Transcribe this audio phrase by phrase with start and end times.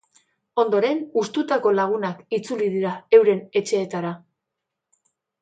[0.61, 4.17] Ondoren, hustutako lagunak itzuli dira euren etxeetara.